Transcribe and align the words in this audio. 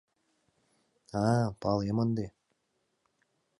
А-а, 1.21 1.45
палем 1.61 1.97
ынде... 2.05 2.25